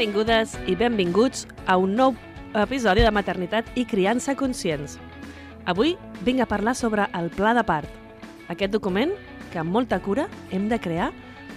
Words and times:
Benvingudes 0.00 0.54
i 0.64 0.72
benvinguts 0.80 1.42
a 1.68 1.74
un 1.76 1.90
nou 1.92 2.14
episodi 2.56 3.02
de 3.04 3.10
Maternitat 3.12 3.66
i 3.76 3.82
Criança 3.84 4.32
Conscients. 4.32 4.94
Avui 5.68 5.92
vinc 6.24 6.40
a 6.40 6.46
parlar 6.48 6.72
sobre 6.72 7.04
el 7.18 7.28
Pla 7.28 7.52
de 7.52 7.66
Part, 7.68 7.90
aquest 8.48 8.72
document 8.72 9.12
que 9.52 9.60
amb 9.60 9.76
molta 9.76 10.00
cura 10.00 10.24
hem 10.56 10.70
de 10.72 10.80
crear 10.80 11.10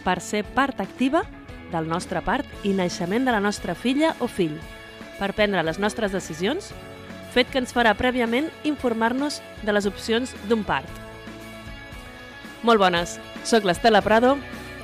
per 0.04 0.18
ser 0.20 0.44
part 0.44 0.84
activa 0.84 1.24
del 1.72 1.88
nostre 1.88 2.20
part 2.20 2.68
i 2.68 2.76
naixement 2.76 3.24
de 3.24 3.32
la 3.32 3.40
nostra 3.40 3.80
filla 3.80 4.12
o 4.20 4.28
fill, 4.28 4.60
per 5.24 5.32
prendre 5.32 5.64
les 5.64 5.80
nostres 5.80 6.12
decisions, 6.12 6.74
fet 7.32 7.48
que 7.48 7.64
ens 7.64 7.72
farà 7.72 7.96
prèviament 7.96 8.52
informar-nos 8.68 9.40
de 9.64 9.72
les 9.72 9.88
opcions 9.88 10.36
d'un 10.52 10.68
part. 10.68 10.92
Molt 12.60 12.84
bones, 12.84 13.22
sóc 13.48 13.64
l'Estela 13.64 14.04
Prado, 14.04 14.36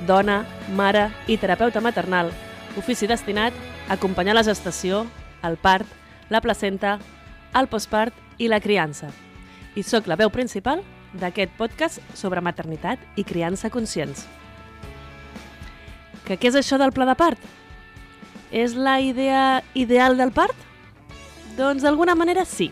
dona, 0.08 0.46
mare 0.72 1.10
i 1.28 1.36
terapeuta 1.36 1.84
maternal, 1.84 2.32
ofici 2.78 3.08
destinat 3.10 3.54
a 3.88 3.94
acompanyar 3.94 4.34
la 4.36 4.44
gestació, 4.46 5.06
el 5.42 5.56
part, 5.56 5.86
la 6.28 6.40
placenta, 6.40 6.98
el 7.54 7.68
postpart 7.68 8.14
i 8.38 8.48
la 8.48 8.60
criança. 8.60 9.10
I 9.74 9.82
sóc 9.82 10.06
la 10.10 10.18
veu 10.18 10.30
principal 10.30 10.84
d'aquest 11.14 11.52
podcast 11.58 12.02
sobre 12.14 12.42
maternitat 12.42 13.00
i 13.18 13.24
criança 13.26 13.70
conscients. 13.70 14.26
Que 16.24 16.38
què 16.38 16.50
és 16.50 16.58
això 16.58 16.78
del 16.78 16.94
pla 16.94 17.08
de 17.08 17.16
part? 17.18 17.40
És 18.50 18.74
la 18.74 19.00
idea 19.02 19.62
ideal 19.74 20.16
del 20.18 20.30
part? 20.34 20.54
Doncs 21.58 21.82
d'alguna 21.82 22.14
manera 22.14 22.44
sí. 22.46 22.70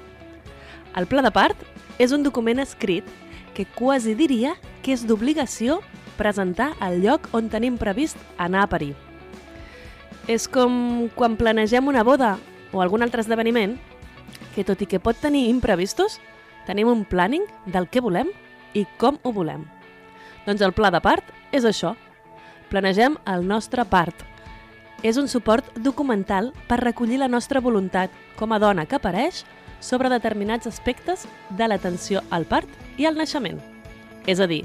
El 0.95 1.07
pla 1.11 1.23
de 1.23 1.35
part 1.35 1.59
és 1.99 2.15
un 2.15 2.23
document 2.23 2.63
escrit 2.63 3.07
que 3.55 3.67
quasi 3.67 4.15
diria 4.15 4.55
que 4.83 4.95
és 4.95 5.03
d'obligació 5.07 5.81
presentar 6.19 6.73
al 6.79 7.03
lloc 7.03 7.29
on 7.35 7.51
tenim 7.51 7.79
previst 7.79 8.19
anar 8.39 8.63
a 8.63 8.71
parir. 8.71 9.08
És 10.29 10.45
com 10.53 11.09
quan 11.17 11.39
planegem 11.41 11.89
una 11.89 12.05
boda 12.05 12.37
o 12.73 12.83
algun 12.85 13.03
altre 13.03 13.23
esdeveniment 13.25 13.79
que, 14.55 14.65
tot 14.65 14.83
i 14.85 14.87
que 14.87 15.01
pot 15.01 15.17
tenir 15.17 15.47
imprevistos, 15.49 16.19
tenim 16.69 16.91
un 16.91 17.07
planning 17.09 17.47
del 17.65 17.89
que 17.89 18.03
volem 18.05 18.29
i 18.77 18.85
com 19.01 19.17
ho 19.25 19.33
volem. 19.33 19.65
Doncs 20.45 20.61
el 20.65 20.75
pla 20.77 20.93
de 20.93 21.01
part 21.01 21.33
és 21.53 21.65
això. 21.65 21.95
Planegem 22.69 23.17
el 23.25 23.47
nostre 23.49 23.85
part. 23.89 24.27
És 25.03 25.17
un 25.17 25.29
suport 25.33 25.65
documental 25.81 26.53
per 26.69 26.83
recollir 26.83 27.23
la 27.23 27.31
nostra 27.33 27.63
voluntat 27.65 28.13
com 28.37 28.53
a 28.53 28.59
dona 28.61 28.85
que 28.85 28.99
apareix 28.99 29.45
sobre 29.81 30.11
determinats 30.13 30.67
aspectes 30.67 31.25
de 31.57 31.69
l'atenció 31.69 32.21
al 32.31 32.45
part 32.45 32.69
i 32.99 33.07
al 33.07 33.17
naixement. 33.17 33.63
És 34.27 34.41
a 34.41 34.49
dir, 34.51 34.65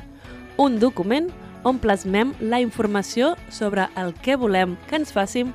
un 0.57 0.79
document 0.81 1.29
on 1.63 1.79
plasmem 1.79 2.33
la 2.39 2.59
informació 2.61 3.33
sobre 3.49 3.87
el 3.99 4.13
que 4.21 4.35
volem 4.35 4.75
que 4.89 4.99
ens 4.99 5.13
facin 5.15 5.53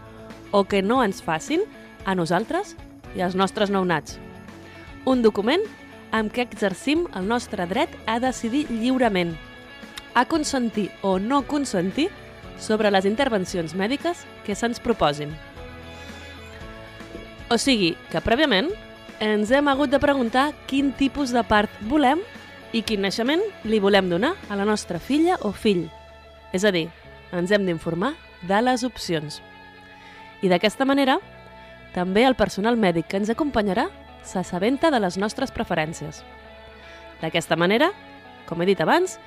o 0.50 0.64
que 0.64 0.82
no 0.82 1.02
ens 1.04 1.20
facin 1.22 1.64
a 2.04 2.14
nosaltres 2.16 2.74
i 3.16 3.22
als 3.24 3.36
nostres 3.36 3.70
nounats. 3.70 4.18
Un 5.04 5.22
document 5.22 5.62
amb 6.12 6.32
què 6.32 6.44
exercim 6.46 7.06
el 7.16 7.28
nostre 7.28 7.66
dret 7.68 7.92
a 8.06 8.18
decidir 8.20 8.66
lliurement, 8.70 9.34
a 10.14 10.24
consentir 10.24 10.88
o 11.02 11.18
no 11.18 11.42
consentir 11.46 12.08
sobre 12.58 12.90
les 12.90 13.04
intervencions 13.04 13.74
mèdiques 13.76 14.24
que 14.44 14.56
se'ns 14.56 14.80
proposin. 14.80 15.30
O 17.48 17.56
sigui, 17.56 17.94
que 18.12 18.20
prèviament 18.24 18.68
ens 19.24 19.52
hem 19.52 19.68
hagut 19.68 19.90
de 19.90 20.00
preguntar 20.00 20.50
quin 20.68 20.92
tipus 20.92 21.32
de 21.32 21.44
part 21.44 21.72
volem 21.88 22.20
i 22.72 22.82
quin 22.82 23.00
naixement 23.04 23.42
li 23.64 23.80
volem 23.80 24.10
donar 24.10 24.34
a 24.48 24.58
la 24.58 24.66
nostra 24.68 25.00
filla 25.00 25.38
o 25.40 25.52
fill. 25.52 25.88
És 26.52 26.64
a 26.64 26.72
dir, 26.72 26.88
ens 27.32 27.52
hem 27.52 27.66
d'informar 27.66 28.14
de 28.48 28.60
les 28.62 28.84
opcions. 28.86 29.40
I 30.42 30.48
d'aquesta 30.48 30.86
manera, 30.88 31.18
també 31.94 32.24
el 32.24 32.36
personal 32.38 32.78
mèdic 32.78 33.08
que 33.10 33.18
ens 33.20 33.30
acompanyarà 33.32 33.88
s'assabenta 34.22 34.90
de 34.90 35.00
les 35.00 35.18
nostres 35.18 35.52
preferències. 35.54 36.22
D'aquesta 37.22 37.56
manera, 37.56 37.90
com 38.46 38.62
he 38.62 38.68
dit 38.68 38.80
abans, 38.80 39.18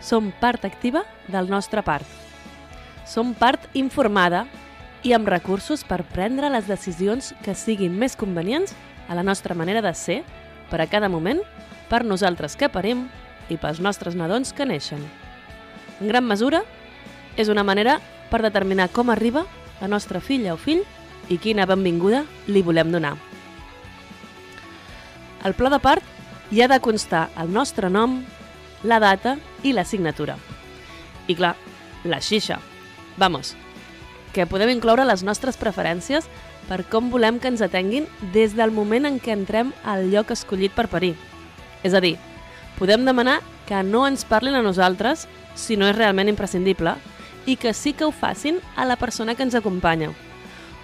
som 0.00 0.32
part 0.40 0.64
activa 0.64 1.04
del 1.28 1.48
nostre 1.48 1.82
part. 1.86 2.06
Som 3.06 3.34
part 3.38 3.68
informada 3.78 4.44
i 5.06 5.14
amb 5.14 5.28
recursos 5.30 5.84
per 5.86 6.02
prendre 6.10 6.50
les 6.50 6.66
decisions 6.66 7.32
que 7.44 7.54
siguin 7.54 7.94
més 7.94 8.16
convenients 8.18 8.74
a 9.08 9.14
la 9.14 9.22
nostra 9.22 9.54
manera 9.54 9.82
de 9.84 9.94
ser 9.94 10.22
per 10.70 10.80
a 10.82 10.88
cada 10.90 11.08
moment, 11.08 11.40
per 11.88 12.02
nosaltres 12.04 12.56
que 12.58 12.68
parim 12.68 13.06
i 13.48 13.56
pels 13.56 13.78
nostres 13.78 14.18
nadons 14.18 14.50
que 14.52 14.66
neixen. 14.66 15.04
En 16.00 16.08
gran 16.08 16.26
mesura, 16.26 16.62
és 17.36 17.48
una 17.52 17.64
manera 17.64 18.00
per 18.30 18.42
determinar 18.44 18.90
com 18.92 19.10
arriba 19.10 19.46
la 19.80 19.88
nostra 19.88 20.20
filla 20.20 20.54
o 20.54 20.60
fill 20.60 20.82
i 21.28 21.38
quina 21.42 21.66
benvinguda 21.68 22.24
li 22.48 22.62
volem 22.62 22.92
donar. 22.92 23.16
El 25.44 25.54
pla 25.54 25.70
de 25.70 25.78
part 25.78 26.02
hi 26.50 26.62
ha 26.62 26.68
de 26.68 26.80
constar 26.80 27.28
el 27.38 27.52
nostre 27.52 27.90
nom, 27.90 28.20
la 28.82 28.98
data 29.02 29.36
i 29.62 29.72
la 29.72 29.84
signatura. 29.84 30.36
I 31.26 31.34
clar, 31.34 31.54
la 32.04 32.20
xixa. 32.20 32.58
Vamos, 33.16 33.54
que 34.32 34.46
podem 34.46 34.70
incloure 34.74 35.06
les 35.08 35.24
nostres 35.26 35.56
preferències 35.56 36.28
per 36.68 36.82
com 36.90 37.10
volem 37.10 37.38
que 37.40 37.48
ens 37.48 37.62
atenguin 37.62 38.06
des 38.34 38.54
del 38.58 38.74
moment 38.74 39.06
en 39.08 39.18
què 39.22 39.34
entrem 39.34 39.72
al 39.84 40.10
lloc 40.12 40.32
escollit 40.34 40.74
per 40.74 40.88
parir. 40.92 41.14
És 41.86 41.94
a 41.94 42.02
dir, 42.02 42.16
podem 42.78 43.06
demanar 43.06 43.40
que 43.66 43.82
no 43.82 44.04
ens 44.06 44.26
parlin 44.26 44.58
a 44.58 44.62
nosaltres 44.62 45.26
si 45.56 45.76
no 45.76 45.88
és 45.88 45.96
realment 45.96 46.28
imprescindible 46.30 46.94
i 47.46 47.56
que 47.56 47.72
sí 47.74 47.94
que 47.94 48.04
ho 48.04 48.12
facin 48.12 48.60
a 48.76 48.84
la 48.84 48.96
persona 49.00 49.34
que 49.34 49.42
ens 49.42 49.56
acompanya. 49.56 50.12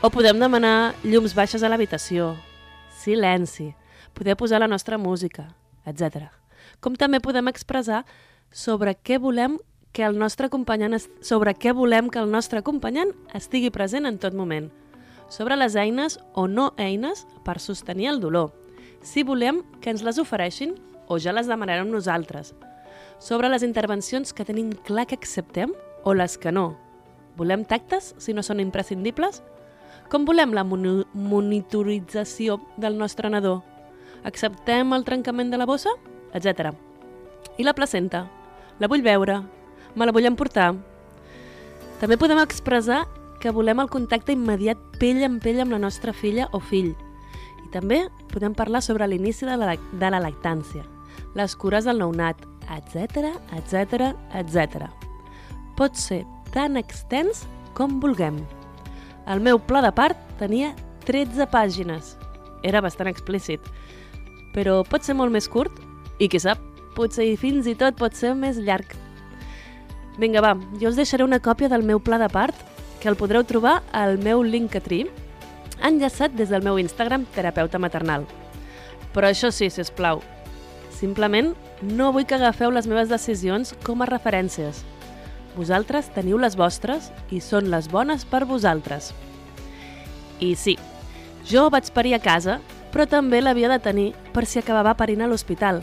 O 0.02 0.10
podem 0.10 0.40
demanar 0.40 0.94
llums 1.04 1.36
baixes 1.36 1.62
a 1.62 1.70
l'habitació, 1.70 2.32
silenci, 2.98 3.74
poder 4.14 4.36
posar 4.36 4.58
la 4.58 4.70
nostra 4.70 4.98
música, 4.98 5.52
etc. 5.86 6.32
Com 6.80 6.96
també 6.96 7.20
podem 7.20 7.50
expressar 7.50 8.02
sobre 8.50 8.96
què 8.96 9.18
volem 9.22 9.58
que 9.92 10.04
el 10.06 10.18
nostre 10.18 10.48
acompanyant 10.48 10.96
sobre 11.20 11.52
què 11.54 11.74
volem 11.76 12.08
que 12.08 12.18
el 12.18 12.30
nostre 12.32 12.62
acompanyant 12.62 13.12
estigui 13.36 13.70
present 13.70 14.08
en 14.08 14.18
tot 14.18 14.34
moment, 14.34 14.70
sobre 15.28 15.56
les 15.56 15.76
eines 15.76 16.18
o 16.32 16.48
no 16.48 16.72
eines 16.76 17.26
per 17.44 17.60
sostenir 17.60 18.08
el 18.08 18.20
dolor, 18.20 18.52
si 19.02 19.22
volem 19.22 19.62
que 19.80 19.90
ens 19.92 20.02
les 20.02 20.18
ofereixin 20.18 20.76
o 21.08 21.18
ja 21.20 21.34
les 21.36 21.48
demanarem 21.50 21.90
nosaltres, 21.90 22.54
sobre 23.22 23.48
les 23.48 23.62
intervencions 23.62 24.32
que 24.34 24.44
tenim 24.44 24.72
clar 24.82 25.06
que 25.06 25.14
acceptem 25.14 25.70
o 26.02 26.10
les 26.12 26.34
que 26.42 26.50
no. 26.50 26.74
Volem 27.38 27.62
tactes 27.64 28.16
si 28.18 28.34
no 28.34 28.42
són 28.42 28.58
imprescindibles? 28.58 29.42
Com 30.10 30.26
volem 30.26 30.50
la 30.52 30.64
monitorització 30.66 32.58
del 32.76 32.98
nostre 32.98 33.30
nadó? 33.30 33.62
Acceptem 34.26 34.92
el 34.92 35.06
trencament 35.06 35.54
de 35.54 35.58
la 35.62 35.70
bossa? 35.70 35.94
Etc. 36.34 36.74
I 37.58 37.62
la 37.62 37.78
placenta? 37.78 38.26
La 38.82 38.90
vull 38.90 39.06
veure? 39.06 39.38
Me 39.94 40.02
la 40.02 40.12
vull 40.12 40.26
emportar? 40.26 40.74
També 42.02 42.18
podem 42.18 42.42
expressar 42.42 43.06
que 43.38 43.54
volem 43.54 43.78
el 43.78 43.90
contacte 43.90 44.34
immediat 44.34 44.78
pell 44.98 45.22
en 45.22 45.38
pell 45.38 45.62
amb 45.62 45.70
la 45.70 45.78
nostra 45.78 46.10
filla 46.12 46.50
o 46.50 46.58
fill. 46.58 46.90
I 47.62 47.70
també 47.70 48.08
podem 48.34 48.54
parlar 48.58 48.82
sobre 48.82 49.06
l'inici 49.06 49.46
de, 49.46 49.54
la, 49.56 49.76
de 49.78 50.10
la 50.10 50.20
lactància, 50.26 50.82
les 51.38 51.54
cures 51.54 51.86
del 51.86 52.02
nounat, 52.02 52.50
etc 52.70 53.32
etc 53.56 54.12
etc 54.38 54.88
pot 55.76 55.96
ser 55.96 56.22
tan 56.52 56.76
extens 56.76 57.46
com 57.74 58.00
vulguem. 58.00 58.36
El 59.26 59.40
meu 59.40 59.58
pla 59.58 59.80
de 59.84 59.92
part 59.94 60.18
tenia 60.40 60.72
13 61.06 61.46
pàgines. 61.50 62.16
Era 62.62 62.82
bastant 62.84 63.10
explícit, 63.10 63.62
però 64.54 64.82
pot 64.86 65.02
ser 65.02 65.16
molt 65.18 65.32
més 65.34 65.48
curt 65.50 65.74
i, 66.18 66.28
qui 66.28 66.38
sap, 66.38 66.60
potser 66.94 67.26
fins 67.40 67.66
i 67.66 67.74
tot 67.78 67.96
pot 67.98 68.14
ser 68.14 68.34
més 68.38 68.60
llarg. 68.60 68.94
Vinga, 70.20 70.42
va, 70.44 70.52
jo 70.78 70.90
us 70.90 70.98
deixaré 70.98 71.24
una 71.24 71.40
còpia 71.40 71.70
del 71.72 71.86
meu 71.88 71.98
pla 71.98 72.20
de 72.20 72.28
part 72.28 72.54
que 73.00 73.08
el 73.10 73.16
podreu 73.18 73.42
trobar 73.48 73.80
al 73.96 74.18
meu 74.22 74.44
Linktree 74.44 75.08
enllaçat 75.82 76.36
des 76.38 76.52
del 76.52 76.62
meu 76.62 76.78
Instagram 76.78 77.24
terapeuta 77.34 77.80
maternal. 77.80 78.28
Però 79.16 79.26
això 79.28 79.50
sí, 79.50 79.70
si 79.72 79.82
us 79.82 79.90
plau, 79.90 80.22
Simplement 81.02 81.56
no 81.82 82.12
vull 82.14 82.28
que 82.30 82.36
agafeu 82.36 82.70
les 82.70 82.86
meves 82.86 83.08
decisions 83.10 83.72
com 83.82 84.04
a 84.04 84.06
referències. 84.06 84.84
Vosaltres 85.56 86.12
teniu 86.14 86.38
les 86.38 86.54
vostres 86.54 87.08
i 87.34 87.40
són 87.42 87.72
les 87.72 87.88
bones 87.90 88.22
per 88.22 88.44
vosaltres. 88.46 89.08
I 90.38 90.54
sí, 90.54 90.76
jo 91.50 91.64
vaig 91.74 91.90
parir 91.90 92.14
a 92.14 92.20
casa, 92.22 92.60
però 92.94 93.08
també 93.10 93.40
l'havia 93.42 93.72
de 93.72 93.80
tenir 93.82 94.12
per 94.30 94.44
si 94.46 94.60
acabava 94.60 94.94
parint 94.94 95.24
a 95.24 95.28
l'hospital, 95.30 95.80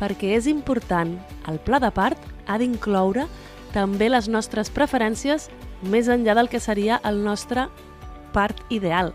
perquè 0.00 0.34
és 0.34 0.48
important, 0.50 1.14
el 1.46 1.60
pla 1.62 1.78
de 1.78 1.92
part 1.94 2.18
ha 2.50 2.58
d'incloure 2.58 3.28
també 3.76 4.08
les 4.10 4.26
nostres 4.26 4.72
preferències 4.74 5.46
més 5.86 6.10
enllà 6.10 6.34
del 6.34 6.50
que 6.50 6.58
seria 6.58 6.98
el 7.06 7.22
nostre 7.22 7.68
part 8.34 8.58
ideal, 8.74 9.14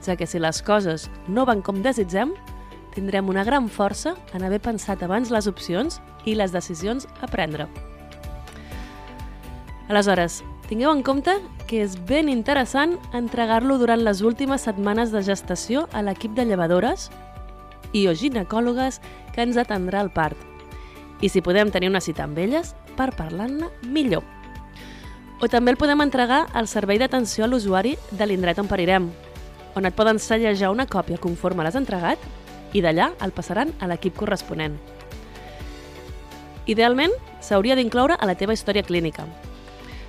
ja 0.00 0.16
que 0.16 0.26
si 0.26 0.40
les 0.40 0.62
coses 0.64 1.10
no 1.28 1.44
van 1.44 1.60
com 1.60 1.84
desitgem, 1.84 2.32
tindrem 2.94 3.28
una 3.28 3.44
gran 3.44 3.68
força 3.68 4.14
en 4.34 4.44
haver 4.44 4.60
pensat 4.60 5.02
abans 5.02 5.32
les 5.32 5.48
opcions 5.48 6.00
i 6.24 6.36
les 6.36 6.52
decisions 6.52 7.08
a 7.20 7.28
prendre. 7.30 7.66
Aleshores, 9.88 10.42
tingueu 10.68 10.92
en 10.92 11.02
compte 11.02 11.34
que 11.68 11.82
és 11.84 11.96
ben 12.08 12.28
interessant 12.32 12.94
entregar-lo 13.16 13.78
durant 13.80 14.00
les 14.04 14.22
últimes 14.22 14.64
setmanes 14.68 15.12
de 15.12 15.22
gestació 15.24 15.86
a 15.92 16.02
l'equip 16.04 16.36
de 16.36 16.46
llevadores 16.48 17.10
i 17.92 18.06
o 18.08 18.14
ginecòlogues 18.16 19.00
que 19.34 19.42
ens 19.44 19.58
atendrà 19.60 20.00
al 20.00 20.12
part. 20.12 20.36
I 21.20 21.28
si 21.28 21.42
podem 21.44 21.70
tenir 21.70 21.90
una 21.90 22.00
cita 22.00 22.24
amb 22.24 22.38
elles, 22.38 22.74
per 22.96 23.12
parlar-ne 23.16 23.70
millor. 23.88 24.24
O 25.40 25.48
també 25.48 25.72
el 25.72 25.80
podem 25.80 26.00
entregar 26.04 26.46
al 26.54 26.68
servei 26.68 27.00
d'atenció 27.00 27.44
a 27.44 27.50
l'usuari 27.50 27.96
de 28.10 28.26
l'indret 28.26 28.60
on 28.62 28.68
parirem, 28.70 29.10
on 29.74 29.88
et 29.88 29.96
poden 29.96 30.20
sellejar 30.20 30.70
una 30.70 30.86
còpia 30.86 31.18
conforme 31.18 31.64
l'has 31.64 31.78
entregat 31.78 32.20
i 32.72 32.82
d'allà 32.82 33.12
el 33.20 33.32
passaran 33.36 33.72
a 33.80 33.88
l'equip 33.90 34.16
corresponent. 34.16 34.78
Idealment, 36.66 37.12
s'hauria 37.40 37.76
d'incloure 37.76 38.16
a 38.18 38.26
la 38.26 38.36
teva 38.38 38.54
història 38.54 38.84
clínica, 38.86 39.26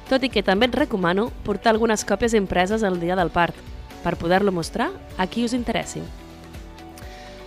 tot 0.10 0.24
i 0.24 0.30
que 0.30 0.44
també 0.44 0.68
et 0.69 0.75
recomano 0.75 1.31
portar 1.45 1.71
algunes 1.74 2.06
còpies 2.06 2.36
impreses 2.38 2.83
el 2.83 3.00
dia 3.01 3.15
del 3.15 3.31
part, 3.33 3.56
per 4.04 4.18
poder-lo 4.19 4.51
mostrar 4.51 4.92
a 5.18 5.27
qui 5.27 5.45
us 5.45 5.54
interessi. 5.54 6.01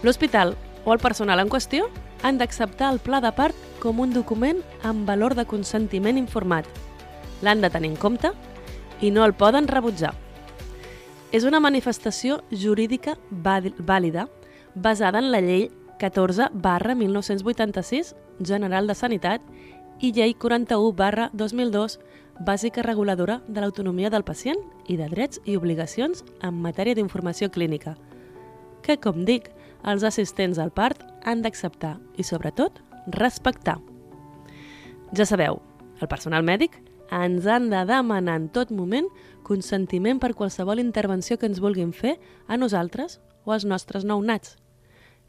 L'hospital 0.03 0.57
o 0.85 0.93
el 0.93 0.99
personal 0.99 1.41
en 1.41 1.51
qüestió 1.53 1.91
han 2.23 2.39
d'acceptar 2.39 2.91
el 2.93 2.99
pla 2.99 3.21
de 3.21 3.33
part 3.37 3.55
com 3.83 4.01
un 4.01 4.12
document 4.15 4.62
amb 4.83 5.07
valor 5.07 5.35
de 5.37 5.45
consentiment 5.45 6.17
informat. 6.19 6.67
L'han 7.43 7.61
de 7.61 7.71
tenir 7.71 7.93
en 7.93 8.01
compte 8.01 8.33
i 9.01 9.11
no 9.11 9.25
el 9.25 9.35
poden 9.35 9.69
rebutjar. 9.69 10.15
És 11.33 11.45
una 11.45 11.61
manifestació 11.61 12.41
jurídica 12.51 13.17
vàlida 13.31 14.27
basada 14.76 15.19
en 15.19 15.32
la 15.32 15.40
llei 15.40 15.70
14 15.99 16.50
barra 16.52 16.94
1986 16.94 18.14
General 18.44 18.87
de 18.87 18.94
Sanitat 18.94 19.40
i 20.00 20.12
llei 20.12 20.34
41 20.34 20.93
barra 20.93 21.31
2002 21.32 21.99
bàsica 22.38 22.82
reguladora 22.84 23.40
de 23.49 23.62
l'autonomia 23.62 24.11
del 24.12 24.25
pacient 24.25 24.61
i 24.87 24.99
de 25.00 25.08
drets 25.08 25.40
i 25.49 25.56
obligacions 25.56 26.23
en 26.44 26.61
matèria 26.61 26.94
d'informació 26.94 27.49
clínica, 27.50 27.96
que, 28.84 28.99
com 29.00 29.25
dic, 29.25 29.49
els 29.82 30.05
assistents 30.05 30.61
al 30.61 30.75
part 30.76 31.00
han 31.25 31.40
d'acceptar 31.40 31.96
i, 32.20 32.23
sobretot, 32.23 32.82
respectar. 33.08 33.78
Ja 35.17 35.25
sabeu, 35.25 35.62
el 36.02 36.12
personal 36.12 36.44
mèdic 36.44 36.76
ens 37.08 37.49
han 37.49 37.70
de 37.73 37.81
demanar 37.88 38.37
en 38.43 38.50
tot 38.52 38.69
moment 38.75 39.08
consentiment 39.46 40.20
per 40.20 40.34
qualsevol 40.34 40.82
intervenció 40.82 41.38
que 41.38 41.49
ens 41.49 41.64
vulguin 41.64 41.96
fer 41.96 42.19
a 42.46 42.61
nosaltres 42.61 43.23
o 43.46 43.56
als 43.56 43.64
nostres 43.64 44.05
nounats. 44.05 44.58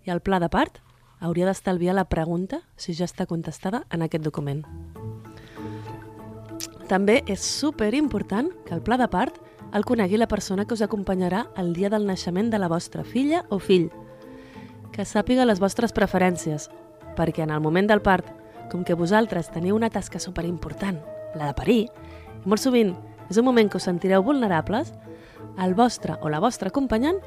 I 0.07 0.11
el 0.13 0.21
pla 0.23 0.39
de 0.39 0.47
part 0.47 0.77
hauria 1.19 1.49
d'estalviar 1.49 1.91
la 1.97 2.05
pregunta 2.07 2.61
si 2.79 2.93
ja 2.95 3.03
està 3.03 3.25
contestada 3.27 3.81
en 3.91 4.05
aquest 4.05 4.23
document. 4.23 4.61
També 6.87 7.17
és 7.27 7.43
super 7.43 7.91
important 7.97 8.47
que 8.63 8.71
el 8.77 8.81
pla 8.85 8.95
de 8.95 9.09
part 9.11 9.41
el 9.75 9.83
conegui 9.83 10.15
la 10.15 10.29
persona 10.31 10.63
que 10.63 10.77
us 10.77 10.85
acompanyarà 10.85 11.49
el 11.59 11.73
dia 11.75 11.91
del 11.91 12.07
naixement 12.07 12.47
de 12.53 12.61
la 12.61 12.69
vostra 12.71 13.03
filla 13.03 13.43
o 13.51 13.59
fill. 13.59 13.89
Que 14.95 15.03
sàpiga 15.03 15.43
les 15.43 15.59
vostres 15.59 15.91
preferències, 15.91 16.69
perquè 17.19 17.43
en 17.43 17.51
el 17.51 17.59
moment 17.59 17.91
del 17.91 18.01
part, 18.01 18.31
com 18.71 18.87
que 18.87 18.95
vosaltres 18.95 19.51
teniu 19.51 19.75
una 19.75 19.91
tasca 19.91 20.23
superimportant, 20.23 21.01
la 21.35 21.51
de 21.51 21.57
parir, 21.57 21.81
molt 22.45 22.63
sovint 22.63 22.95
és 23.27 23.35
un 23.35 23.43
moment 23.43 23.67
que 23.67 23.81
us 23.81 23.89
sentireu 23.91 24.23
vulnerables, 24.23 24.93
el 25.59 25.75
vostre 25.75 26.15
o 26.21 26.31
la 26.31 26.39
vostra 26.39 26.71
acompanyant 26.71 27.19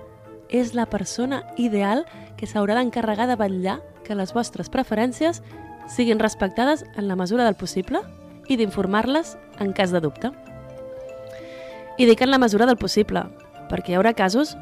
és 0.51 0.75
la 0.75 0.87
persona 0.91 1.45
ideal 1.57 2.05
que 2.37 2.47
s'haurà 2.47 2.77
d'encarregar 2.77 3.29
de 3.31 3.39
vetllar 3.39 3.79
que 4.05 4.17
les 4.19 4.35
vostres 4.35 4.71
preferències 4.71 5.43
siguin 5.89 6.19
respectades 6.19 6.85
en 6.97 7.09
la 7.09 7.17
mesura 7.17 7.45
del 7.45 7.59
possible 7.59 8.03
i 8.51 8.59
d'informar-les 8.59 9.37
en 9.63 9.73
cas 9.73 9.95
de 9.95 10.01
dubte. 10.03 10.33
I 11.99 12.07
dic 12.09 12.23
en 12.23 12.31
la 12.31 12.41
mesura 12.43 12.67
del 12.67 12.79
possible, 12.79 13.23
perquè 13.71 13.93
hi 13.93 13.99
haurà 13.99 14.15
casos 14.19 14.57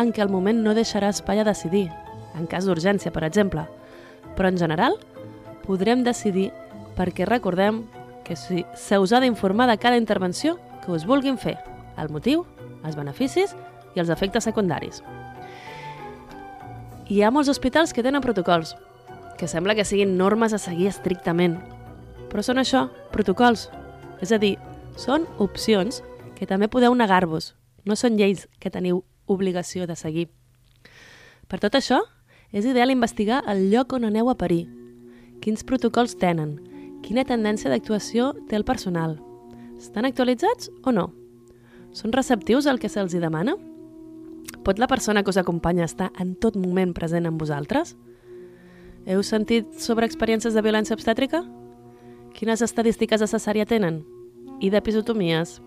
en 0.00 0.12
què 0.12 0.22
el 0.24 0.32
moment 0.32 0.62
no 0.64 0.74
deixarà 0.74 1.10
espai 1.12 1.42
a 1.42 1.46
decidir, 1.46 1.88
en 2.34 2.46
cas 2.50 2.66
d'urgència, 2.66 3.12
per 3.12 3.24
exemple, 3.26 3.66
però 4.36 4.48
en 4.48 4.58
general 4.58 4.96
podrem 5.66 6.02
decidir 6.06 6.50
perquè 6.96 7.26
recordem 7.28 7.84
que 8.24 8.36
si 8.36 8.64
se 8.74 8.98
us 8.98 9.12
ha 9.12 9.20
d'informar 9.20 9.68
de 9.70 9.78
cada 9.78 9.98
intervenció 9.98 10.58
que 10.84 10.92
us 10.92 11.06
vulguin 11.06 11.38
fer, 11.38 11.58
el 11.98 12.10
motiu, 12.10 12.46
els 12.84 12.96
beneficis 12.96 13.54
els 13.98 14.12
efectes 14.12 14.46
secundaris. 14.46 15.02
Hi 17.10 17.22
ha 17.22 17.32
molts 17.34 17.50
hospitals 17.50 17.90
que 17.92 18.04
tenen 18.06 18.22
protocols, 18.22 18.76
que 19.38 19.48
sembla 19.48 19.74
que 19.74 19.84
siguin 19.88 20.18
normes 20.18 20.52
a 20.54 20.60
seguir 20.62 20.86
estrictament, 20.92 21.56
però 22.30 22.44
són 22.46 22.60
això, 22.62 22.86
protocols. 23.10 23.66
És 24.22 24.30
a 24.30 24.38
dir, 24.38 24.58
són 25.00 25.24
opcions 25.42 26.04
que 26.36 26.46
també 26.46 26.68
podeu 26.68 26.94
negar-vos, 26.94 27.56
no 27.84 27.96
són 27.96 28.18
lleis 28.20 28.46
que 28.60 28.70
teniu 28.70 29.02
obligació 29.26 29.88
de 29.88 29.96
seguir. 29.96 30.28
Per 31.48 31.58
tot 31.58 31.74
això, 31.74 31.98
és 32.52 32.66
ideal 32.66 32.92
investigar 32.94 33.42
el 33.50 33.70
lloc 33.72 33.94
on 33.96 34.06
aneu 34.06 34.30
a 34.30 34.36
parir, 34.38 34.68
quins 35.40 35.64
protocols 35.64 36.14
tenen, 36.20 36.58
quina 37.02 37.24
tendència 37.24 37.70
d'actuació 37.72 38.34
té 38.46 38.58
el 38.58 38.66
personal. 38.68 39.16
Estan 39.80 40.04
actualitzats 40.04 40.70
o 40.84 40.92
no? 40.92 41.08
Són 41.96 42.12
receptius 42.12 42.68
al 42.68 42.78
que 42.78 42.90
se'ls 42.92 43.16
demana? 43.16 43.56
Pot 44.64 44.78
la 44.78 44.86
persona 44.86 45.22
que 45.22 45.30
us 45.30 45.38
acompanya 45.40 45.86
estar 45.86 46.10
en 46.20 46.34
tot 46.36 46.56
moment 46.56 46.92
present 46.92 47.26
amb 47.26 47.40
vosaltres? 47.40 47.94
Heu 49.08 49.22
sentit 49.24 49.72
sobre 49.80 50.04
experiències 50.04 50.52
de 50.52 50.62
violència 50.62 50.96
obstètrica? 50.96 51.40
Quines 52.36 52.60
estadístiques 52.60 53.20
de 53.20 53.28
cesària 53.30 53.64
tenen? 53.64 54.02
I 54.60 54.68
d'episotomies? 54.68 55.60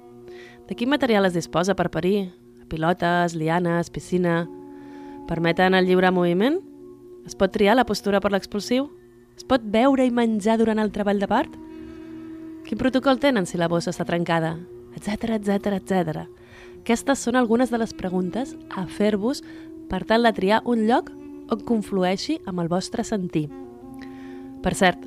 De 0.69 0.77
quin 0.77 0.91
material 0.93 1.25
es 1.25 1.33
disposa 1.33 1.73
per 1.75 1.89
parir? 1.89 2.31
Pilotes, 2.69 3.35
lianes, 3.35 3.89
piscina... 3.89 4.43
Permeten 5.23 5.73
el 5.73 5.87
lliure 5.87 6.11
moviment? 6.11 6.57
Es 7.25 7.33
pot 7.39 7.53
triar 7.55 7.77
la 7.77 7.85
postura 7.87 8.19
per 8.19 8.33
l'expulsiu? 8.33 8.89
Es 9.39 9.45
pot 9.47 9.63
beure 9.63 10.03
i 10.05 10.11
menjar 10.11 10.57
durant 10.59 10.81
el 10.83 10.91
treball 10.91 11.21
de 11.21 11.29
part? 11.31 11.53
Quin 12.67 12.77
protocol 12.77 13.21
tenen 13.23 13.47
si 13.47 13.57
la 13.57 13.69
bossa 13.71 13.93
està 13.93 14.05
trencada? 14.05 14.57
Etc 14.99 15.31
etc 15.39 15.77
etc. 15.79 16.25
Aquestes 16.83 17.21
són 17.23 17.37
algunes 17.39 17.69
de 17.71 17.77
les 17.79 17.93
preguntes 17.95 18.57
a 18.75 18.81
fer-vos 18.91 19.39
per 19.87 20.01
tal 20.03 20.27
de 20.27 20.33
triar 20.35 20.57
un 20.67 20.81
lloc 20.83 21.13
on 21.47 21.61
conflueixi 21.63 22.41
amb 22.43 22.59
el 22.59 22.67
vostre 22.67 23.05
sentir. 23.07 23.45
Per 24.59 24.73
cert, 24.75 25.05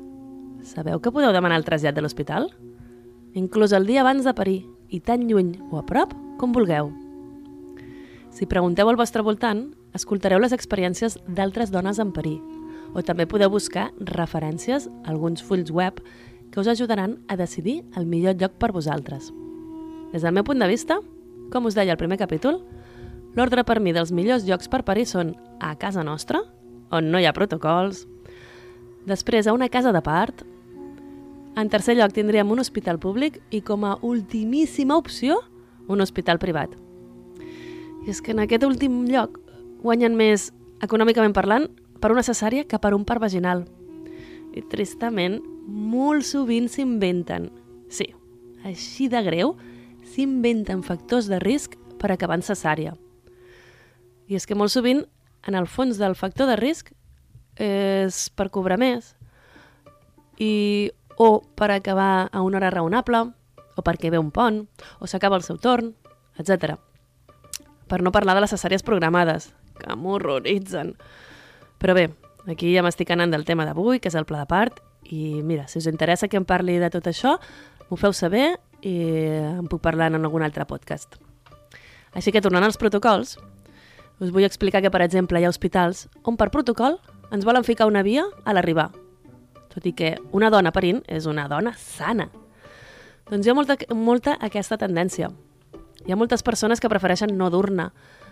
sabeu 0.65 0.97
que 0.97 1.11
podeu 1.13 1.29
demanar 1.35 1.59
el 1.61 1.65
trasllat 1.67 1.93
de 1.93 2.01
l'hospital? 2.01 2.47
Inclús 3.37 3.75
el 3.77 3.85
dia 3.85 4.01
abans 4.01 4.25
de 4.25 4.33
parir, 4.33 4.63
i 4.89 4.97
tan 5.05 5.27
lluny 5.29 5.51
o 5.69 5.77
a 5.77 5.83
prop 5.85 6.15
com 6.41 6.55
vulgueu. 6.55 6.89
Si 8.33 8.49
pregunteu 8.49 8.89
al 8.89 8.97
vostre 8.97 9.21
voltant, 9.21 9.67
escoltareu 9.93 10.41
les 10.41 10.55
experiències 10.57 11.19
d'altres 11.27 11.69
dones 11.69 11.99
en 12.01 12.09
parir, 12.15 12.39
o 12.97 13.03
també 13.05 13.27
podeu 13.29 13.51
buscar 13.53 13.91
referències 13.99 14.87
a 14.89 15.11
alguns 15.13 15.45
fulls 15.45 15.69
web 15.69 16.01
que 16.49 16.57
us 16.57 16.71
ajudaran 16.73 17.19
a 17.27 17.37
decidir 17.37 17.83
el 17.93 18.09
millor 18.09 18.33
lloc 18.41 18.57
per 18.57 18.71
vosaltres. 18.73 19.29
Des 20.09 20.25
del 20.25 20.33
meu 20.33 20.47
punt 20.47 20.57
de 20.57 20.71
vista, 20.71 20.97
com 21.51 21.65
us 21.65 21.77
deia 21.77 21.93
al 21.95 22.01
primer 22.01 22.17
capítol, 22.19 22.61
l'ordre 23.37 23.63
per 23.63 23.79
mi 23.79 23.93
dels 23.95 24.11
millors 24.11 24.45
llocs 24.47 24.69
per 24.71 24.83
parir 24.83 25.05
són 25.07 25.35
a 25.61 25.75
casa 25.79 26.03
nostra, 26.03 26.41
on 26.91 27.11
no 27.11 27.19
hi 27.19 27.27
ha 27.27 27.35
protocols, 27.35 28.05
després 29.07 29.47
a 29.47 29.55
una 29.55 29.69
casa 29.69 29.93
de 29.95 30.01
part, 30.03 30.43
en 31.57 31.69
tercer 31.73 31.95
lloc 31.97 32.13
tindríem 32.13 32.51
un 32.53 32.61
hospital 32.61 32.99
públic 33.01 33.39
i 33.49 33.63
com 33.65 33.85
a 33.87 33.95
ultimíssima 34.05 34.97
opció 34.97 35.39
un 35.87 36.03
hospital 36.03 36.37
privat. 36.37 36.75
I 38.05 38.11
és 38.13 38.21
que 38.21 38.35
en 38.35 38.43
aquest 38.43 38.65
últim 38.67 39.05
lloc 39.09 39.39
guanyen 39.81 40.13
més, 40.19 40.51
econòmicament 40.85 41.33
parlant, 41.33 41.65
per 41.97 42.11
una 42.13 42.25
cesària 42.25 42.67
que 42.69 42.77
per 42.77 42.93
un 42.93 43.07
part 43.09 43.23
vaginal. 43.23 43.65
I 44.53 44.61
tristament, 44.69 45.39
molt 45.67 46.27
sovint 46.27 46.69
s'inventen, 46.69 47.49
sí, 47.89 48.11
així 48.67 49.09
de 49.09 49.23
greu, 49.25 49.55
s'inventen 50.13 50.83
factors 50.83 51.27
de 51.29 51.39
risc 51.43 51.75
per 51.99 52.11
acabar 52.11 52.37
en 52.39 52.45
cesària. 52.45 52.95
I 54.27 54.35
és 54.35 54.47
que 54.47 54.55
molt 54.55 54.73
sovint, 54.73 55.05
en 55.47 55.55
el 55.55 55.67
fons 55.67 55.99
del 55.99 56.15
factor 56.15 56.49
de 56.49 56.57
risc, 56.59 56.91
és 57.57 58.27
per 58.37 58.51
cobrar 58.53 58.77
més 58.77 59.15
i 60.37 60.91
o 61.17 61.41
per 61.57 61.71
acabar 61.73 62.29
a 62.29 62.43
una 62.45 62.59
hora 62.59 62.69
raonable 62.69 63.23
o 63.77 63.83
perquè 63.85 64.11
ve 64.13 64.19
un 64.21 64.29
pont 64.31 64.67
o 65.01 65.09
s'acaba 65.09 65.37
el 65.37 65.45
seu 65.45 65.57
torn, 65.57 65.95
etc. 66.37 66.77
Per 67.89 68.01
no 68.05 68.13
parlar 68.13 68.35
de 68.37 68.43
les 68.43 68.53
cessàries 68.53 68.85
programades, 68.85 69.51
que 69.77 69.95
m'horroritzen. 69.95 70.93
Però 71.81 71.93
bé, 71.97 72.09
aquí 72.49 72.73
ja 72.73 72.83
m'estic 72.85 73.11
anant 73.13 73.33
del 73.33 73.45
tema 73.45 73.65
d'avui, 73.65 74.01
que 74.01 74.09
és 74.09 74.17
el 74.17 74.25
pla 74.29 74.43
de 74.43 74.49
part, 74.49 74.81
i 75.09 75.41
mira, 75.45 75.67
si 75.67 75.79
us 75.79 75.87
interessa 75.89 76.27
que 76.27 76.37
em 76.37 76.45
parli 76.45 76.77
de 76.81 76.89
tot 76.93 77.05
això, 77.09 77.37
m'ho 77.87 77.97
feu 77.97 78.13
saber 78.13 78.57
i 78.81 78.95
en 79.57 79.67
puc 79.69 79.81
parlar 79.81 80.11
en 80.11 80.23
algun 80.23 80.45
altre 80.45 80.65
podcast. 80.69 81.17
Així 82.13 82.31
que 82.33 82.41
tornant 82.41 82.65
als 82.65 82.79
protocols, 82.81 83.37
us 84.19 84.31
vull 84.33 84.47
explicar 84.47 84.81
que, 84.81 84.91
per 84.93 85.03
exemple, 85.05 85.39
hi 85.39 85.45
ha 85.45 85.51
hospitals 85.53 86.07
on 86.25 86.37
per 86.37 86.49
protocol 86.53 86.97
ens 87.31 87.45
volen 87.45 87.65
ficar 87.67 87.87
una 87.89 88.03
via 88.05 88.23
a 88.45 88.53
l'arribar, 88.55 88.89
tot 89.73 89.85
i 89.85 89.93
que 89.93 90.15
una 90.33 90.49
dona 90.49 90.73
parint 90.73 91.03
és 91.05 91.27
una 91.29 91.47
dona 91.51 91.75
sana. 91.77 92.29
Doncs 93.27 93.45
hi 93.45 93.51
ha 93.51 93.57
molta, 93.57 93.75
molta 93.93 94.37
aquesta 94.41 94.79
tendència. 94.79 95.29
Hi 96.07 96.13
ha 96.13 96.17
moltes 96.17 96.45
persones 96.45 96.79
que 96.79 96.89
prefereixen 96.89 97.35
no 97.37 97.49
dur-ne, 97.51 97.89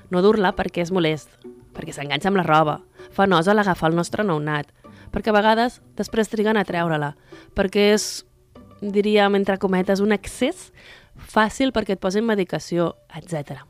no 0.09 0.21
dur-la 0.23 0.53
perquè 0.55 0.85
és 0.85 0.93
molest, 0.95 1.35
perquè 1.75 1.93
s'enganxa 1.93 2.31
amb 2.31 2.39
la 2.39 2.47
roba, 2.47 2.79
fa 3.11 3.27
nosa 3.27 3.53
l'agafar 3.53 3.91
el 3.91 3.97
nostre 3.99 4.23
nounat, 4.23 4.71
perquè 5.11 5.33
a 5.33 5.35
vegades 5.35 5.81
després 5.99 6.31
triguen 6.31 6.57
a 6.57 6.65
treure-la, 6.65 7.13
perquè 7.57 7.91
és, 7.93 8.23
diríem, 8.81 9.35
entre 9.35 9.57
cometes, 9.61 10.01
un 10.03 10.11
excés 10.15 10.71
fàcil 11.15 11.71
perquè 11.75 11.95
et 11.95 12.01
posin 12.03 12.25
medicació, 12.27 12.93
etc. 13.15 13.63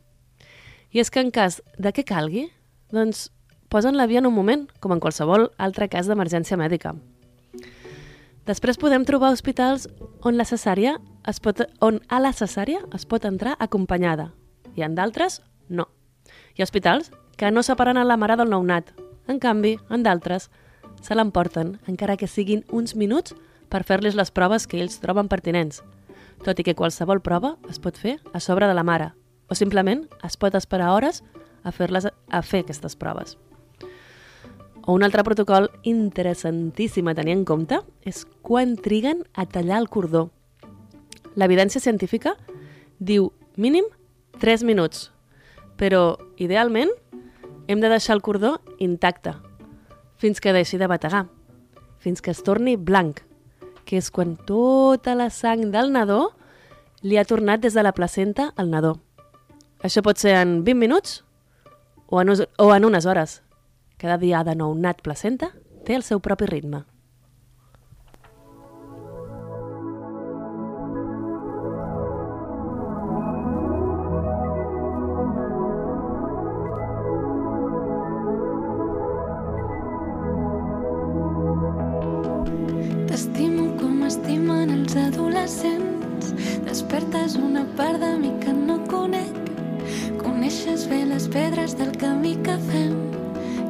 I 0.91 1.01
és 1.03 1.11
que 1.11 1.21
en 1.21 1.31
cas 1.31 1.61
de 1.77 1.91
que 1.93 2.05
calgui, 2.07 2.47
doncs 2.93 3.29
posen 3.69 3.97
la 3.97 4.07
via 4.07 4.21
en 4.21 4.29
un 4.29 4.35
moment, 4.35 4.67
com 4.79 4.93
en 4.95 5.01
qualsevol 5.03 5.49
altre 5.57 5.89
cas 5.89 6.07
d'emergència 6.07 6.57
mèdica. 6.57 6.95
Després 8.45 8.77
podem 8.77 9.05
trobar 9.05 9.31
hospitals 9.33 9.87
on, 10.21 10.37
la 10.37 10.45
cesària 10.45 10.99
es 11.25 11.41
pot, 11.41 11.63
on 11.81 11.97
a 12.07 12.19
la 12.21 12.31
cesària 12.33 12.83
es 12.93 13.05
pot 13.09 13.25
entrar 13.25 13.55
acompanyada 13.59 14.29
i 14.77 14.83
en 14.85 14.93
d'altres 14.93 15.39
no. 15.67 15.87
Hi 16.53 16.61
ha 16.61 16.67
hospitals 16.67 17.09
que 17.37 17.49
no 17.51 17.63
separen 17.65 17.97
a 17.97 18.05
la 18.05 18.17
mare 18.21 18.37
del 18.37 18.51
nounat. 18.53 18.93
En 19.27 19.41
canvi, 19.41 19.75
en 19.89 20.05
d'altres, 20.05 20.51
se 21.01 21.17
l'emporten, 21.17 21.79
encara 21.89 22.17
que 22.21 22.29
siguin 22.29 22.63
uns 22.69 22.95
minuts, 22.95 23.33
per 23.69 23.83
fer-los 23.83 24.15
les 24.15 24.31
proves 24.31 24.67
que 24.67 24.79
ells 24.81 24.99
troben 25.03 25.29
pertinents, 25.31 25.81
tot 26.43 26.59
i 26.59 26.65
que 26.65 26.75
qualsevol 26.75 27.21
prova 27.23 27.55
es 27.69 27.79
pot 27.81 27.97
fer 27.97 28.19
a 28.33 28.39
sobre 28.39 28.67
de 28.67 28.75
la 28.77 28.83
mare, 28.83 29.13
o 29.47 29.55
simplement 29.55 30.05
es 30.23 30.37
pot 30.37 30.55
esperar 30.55 30.91
hores 30.93 31.23
a 31.63 31.71
fer-les 31.71 32.07
a 32.07 32.41
fer 32.41 32.63
aquestes 32.63 32.95
proves. 32.95 33.37
O 34.85 34.93
un 34.93 35.03
altre 35.03 35.23
protocol 35.25 35.71
interessantíssim 35.81 37.07
a 37.09 37.15
tenir 37.17 37.33
en 37.33 37.45
compte 37.45 37.79
és 38.05 38.23
quan 38.45 38.75
triguen 38.77 39.23
a 39.33 39.47
tallar 39.49 39.79
el 39.81 39.89
cordó. 39.89 40.29
L'evidència 41.35 41.81
científica 41.81 42.35
diu 42.99 43.31
mínim 43.57 43.87
3 44.39 44.63
minuts, 44.63 45.09
però 45.75 46.19
idealment 46.37 46.91
hem 47.67 47.81
de 47.81 47.89
deixar 47.89 48.13
el 48.15 48.21
cordó 48.21 48.59
intacte, 48.77 49.33
fins 50.21 50.39
que 50.39 50.53
deixi 50.53 50.77
de 50.77 50.87
bategar, 50.87 51.25
fins 51.97 52.21
que 52.21 52.31
es 52.31 52.43
torni 52.45 52.75
blanc, 52.77 53.23
que 53.85 53.99
és 54.01 54.09
quan 54.11 54.35
tota 54.47 55.15
la 55.15 55.29
sang 55.29 55.69
del 55.71 55.91
nadó 55.93 56.33
li 57.05 57.17
ha 57.17 57.25
tornat 57.25 57.61
des 57.61 57.73
de 57.77 57.83
la 57.85 57.93
placenta 57.93 58.51
al 58.57 58.71
nadó. 58.73 58.95
Això 59.85 60.01
pot 60.01 60.17
ser 60.17 60.33
en 60.39 60.63
20 60.65 60.79
minuts 60.81 61.21
o 62.07 62.21
en, 62.21 62.33
o 62.33 62.73
en 62.73 62.85
unes 62.85 63.05
hores. 63.05 63.41
Cada 63.97 64.17
dia 64.17 64.43
de 64.43 64.55
nou 64.57 64.73
nat 64.73 65.01
placenta 65.05 65.51
té 65.85 65.95
el 65.95 66.03
seu 66.03 66.19
propi 66.19 66.49
ritme. 66.49 66.83
Pedres 91.35 91.77
del 91.77 91.91
camí 91.97 92.37
que 92.37 92.53
fem, 92.71 92.93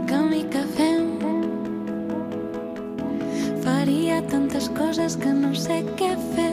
camí 0.06 0.44
que 0.54 0.62
fem. 0.78 1.08
Faria 3.64 4.22
tantes 4.30 4.70
coses 4.78 5.18
que 5.18 5.34
no 5.34 5.50
sé 5.58 5.82
què 5.98 6.12
fer. 6.36 6.45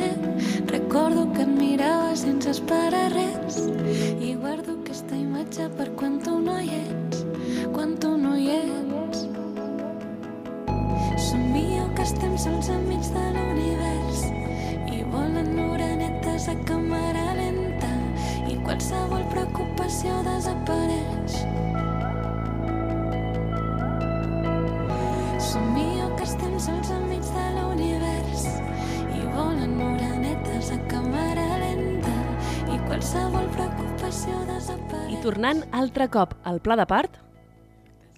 Tornant 35.23 35.61
altre 35.71 36.09
cop 36.11 36.33
al 36.43 36.59
pla 36.59 36.75
de 36.75 36.83
part, 36.91 37.15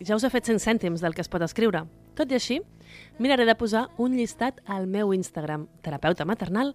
ja 0.00 0.16
us 0.16 0.24
he 0.24 0.30
fet 0.32 0.46
100 0.48 0.62
cèntims 0.62 1.02
del 1.04 1.12
que 1.12 1.20
es 1.20 1.28
pot 1.28 1.42
escriure. 1.44 1.82
Tot 2.16 2.30
i 2.32 2.38
així, 2.38 2.62
miraré 3.20 3.44
de 3.44 3.54
posar 3.60 3.90
un 4.00 4.14
llistat 4.16 4.62
al 4.64 4.86
meu 4.88 5.12
Instagram, 5.12 5.66
terapeuta 5.84 6.24
maternal, 6.24 6.72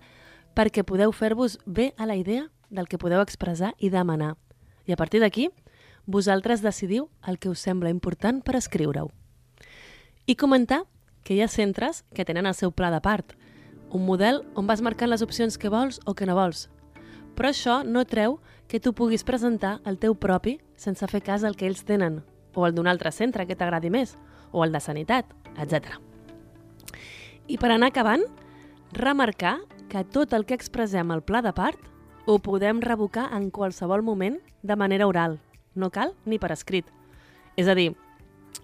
perquè 0.54 0.86
podeu 0.86 1.16
fer-vos 1.18 1.58
bé 1.66 1.96
a 1.98 2.06
la 2.06 2.20
idea 2.20 2.46
del 2.70 2.86
que 2.86 3.02
podeu 3.02 3.24
expressar 3.26 3.74
i 3.80 3.90
demanar. 3.90 4.36
I 4.86 4.94
a 4.94 5.02
partir 5.02 5.24
d'aquí, 5.24 5.50
vosaltres 6.06 6.62
decidiu 6.62 7.10
el 7.26 7.40
que 7.40 7.50
us 7.50 7.66
sembla 7.66 7.90
important 7.90 8.44
per 8.46 8.60
escriure-ho. 8.62 9.10
I 10.30 10.38
comentar 10.38 10.84
que 11.24 11.34
hi 11.34 11.42
ha 11.42 11.50
centres 11.50 12.04
que 12.14 12.26
tenen 12.26 12.46
el 12.46 12.54
seu 12.54 12.70
pla 12.70 12.94
de 12.94 13.02
part, 13.02 13.34
un 13.90 14.06
model 14.06 14.44
on 14.54 14.70
vas 14.70 14.86
marcant 14.86 15.10
les 15.10 15.26
opcions 15.26 15.58
que 15.58 15.74
vols 15.74 16.04
o 16.06 16.14
que 16.14 16.30
no 16.30 16.38
vols. 16.38 16.70
Però 17.40 17.54
això 17.54 17.78
no 17.88 18.04
treu 18.04 18.42
que 18.68 18.82
tu 18.84 18.92
puguis 18.92 19.24
presentar 19.24 19.78
el 19.88 19.96
teu 19.96 20.12
propi 20.12 20.58
sense 20.76 21.08
fer 21.08 21.22
cas 21.24 21.46
al 21.48 21.56
que 21.56 21.70
ells 21.70 21.86
tenen, 21.88 22.18
o 22.52 22.66
el 22.68 22.76
d'un 22.76 22.90
altre 22.92 23.14
centre 23.16 23.46
que 23.48 23.56
t'agradi 23.56 23.88
més, 23.88 24.18
o 24.52 24.66
el 24.66 24.76
de 24.76 24.82
sanitat, 24.84 25.30
etc. 25.56 25.96
I 27.48 27.56
per 27.56 27.70
anar 27.72 27.94
acabant, 27.94 28.26
remarcar 28.92 29.56
que 29.88 30.04
tot 30.04 30.36
el 30.36 30.44
que 30.44 30.58
expressem 30.60 31.16
al 31.16 31.24
pla 31.24 31.40
de 31.42 31.56
part 31.56 31.80
ho 32.28 32.36
podem 32.44 32.84
revocar 32.84 33.30
en 33.38 33.48
qualsevol 33.56 34.04
moment 34.04 34.36
de 34.62 34.76
manera 34.76 35.08
oral. 35.08 35.40
No 35.80 35.90
cal 35.96 36.12
ni 36.26 36.44
per 36.44 36.52
escrit. 36.52 36.92
És 37.56 37.72
a 37.72 37.78
dir, 37.80 37.94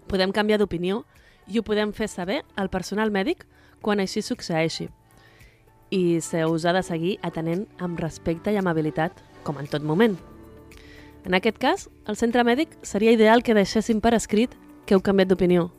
podem 0.06 0.36
canviar 0.36 0.60
d'opinió 0.60 1.00
i 1.48 1.56
ho 1.56 1.64
podem 1.64 1.96
fer 1.96 2.12
saber 2.12 2.42
al 2.60 2.68
personal 2.68 3.08
mèdic 3.08 3.48
quan 3.80 4.04
així 4.04 4.20
succeeixi. 4.20 4.90
I 5.90 6.20
se 6.20 6.44
us 6.46 6.64
ha 6.64 6.72
de 6.74 6.82
seguir 6.82 7.18
atenent 7.22 7.66
amb 7.78 8.00
respecte 8.00 8.52
i 8.52 8.58
amabilitat, 8.58 9.20
com 9.46 9.58
en 9.58 9.68
tot 9.70 9.84
moment. 9.86 10.16
En 11.26 11.34
aquest 11.34 11.58
cas, 11.58 11.88
al 12.06 12.18
centre 12.18 12.44
mèdic 12.46 12.74
seria 12.86 13.14
ideal 13.14 13.42
que 13.42 13.54
deixessin 13.54 14.00
per 14.00 14.14
escrit 14.14 14.54
que 14.86 14.94
heu 14.94 15.02
canviat 15.02 15.30
d'opinió. 15.30 15.70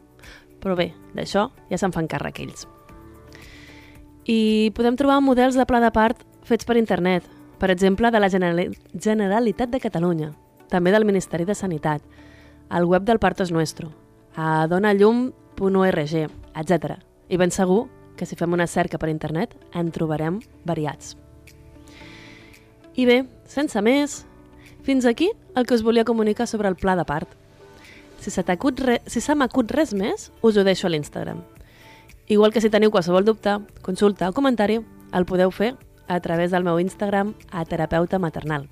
Però 0.63 0.75
bé, 0.75 0.91
d'això 1.15 1.49
ja 1.69 1.79
se'n 1.79 1.93
fan 1.95 2.07
càrrec 2.11 2.41
ells. 2.43 2.67
I 4.27 4.71
podem 4.75 4.97
trobar 4.99 5.21
models 5.23 5.55
de 5.55 5.65
pla 5.67 5.79
de 5.79 5.91
part 5.95 6.23
fets 6.43 6.67
per 6.67 6.75
internet, 6.75 7.23
per 7.59 7.71
exemple, 7.71 8.11
de 8.11 8.19
la 8.19 8.29
Generali 8.29 8.69
Generalitat 8.93 9.71
de 9.71 9.79
Catalunya, 9.79 10.33
també 10.69 10.91
del 10.91 11.07
Ministeri 11.07 11.45
de 11.47 11.55
Sanitat, 11.55 12.03
al 12.69 12.85
web 12.85 13.03
del 13.07 13.19
Parto 13.19 13.43
és 13.43 13.51
Nuestro, 13.51 13.93
a 14.35 14.67
donallum.org, 14.67 16.15
etc. 16.59 16.97
I 17.29 17.37
ben 17.39 17.51
segur 17.51 17.87
que 18.17 18.25
si 18.25 18.36
fem 18.36 18.53
una 18.53 18.67
cerca 18.67 18.97
per 18.97 19.09
internet 19.13 19.53
en 19.74 19.91
trobarem 19.93 20.41
variats. 20.65 21.15
I 22.97 23.05
bé, 23.05 23.21
sense 23.45 23.81
més, 23.86 24.24
fins 24.81 25.05
aquí 25.05 25.29
el 25.55 25.67
que 25.69 25.75
us 25.77 25.83
volia 25.86 26.05
comunicar 26.05 26.47
sobre 26.47 26.67
el 26.67 26.75
pla 26.75 26.95
de 26.97 27.05
part. 27.05 27.29
Si 28.19 28.31
se 28.31 28.41
re 28.41 29.01
si 29.05 29.21
se 29.21 29.36
m'acut 29.36 29.71
res 29.71 29.93
més, 29.93 30.31
us 30.41 30.57
ho 30.57 30.63
deixo 30.63 30.88
a 30.88 30.89
l'Instagram. 30.89 31.43
Igual 32.27 32.51
que 32.51 32.62
si 32.62 32.69
teniu 32.69 32.91
qualsevol 32.91 33.24
dubte, 33.24 33.59
consulta 33.81 34.29
o 34.29 34.33
comentari, 34.33 34.81
el 35.13 35.25
podeu 35.25 35.51
fer 35.51 35.75
a 36.07 36.19
través 36.19 36.51
del 36.51 36.63
meu 36.63 36.79
Instagram 36.79 37.36
a 37.51 37.63
terapeuta 37.65 38.19
maternal. 38.19 38.67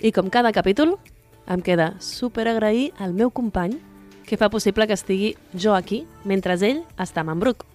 I 0.00 0.10
com 0.10 0.30
cada 0.30 0.52
capítol, 0.52 0.98
em 1.46 1.60
queda 1.60 1.94
super 2.00 2.48
agrair 2.48 2.92
al 2.98 3.12
meu 3.12 3.30
company 3.30 3.78
que 4.24 4.38
fa 4.40 4.48
possible 4.48 4.86
que 4.86 4.96
estigui 4.96 5.36
jo 5.52 5.74
aquí 5.74 6.06
mentre 6.24 6.56
ell 6.56 6.82
està 6.96 7.20
a 7.20 7.28
Manbruc. 7.28 7.73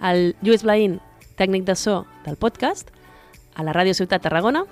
El 0.00 0.34
Lluís 0.40 0.64
Blaín, 0.64 0.98
tècnic 1.36 1.66
de 1.68 1.76
so 1.76 2.06
del 2.24 2.36
podcast, 2.40 2.88
a 3.54 3.64
la 3.66 3.74
Ràdio 3.76 3.92
Ciutat 3.96 4.24
Tarragona 4.24 4.64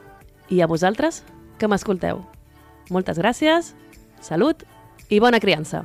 i 0.49 0.62
a 0.62 0.70
vosaltres 0.70 1.23
que 1.61 1.68
m'escolteu. 1.68 2.25
Moltes 2.88 3.20
gràcies, 3.20 3.75
salut 4.25 4.64
i 5.12 5.20
bona 5.20 5.40
criança. 5.40 5.85